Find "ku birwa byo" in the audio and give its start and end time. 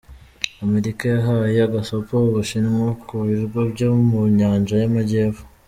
3.07-3.89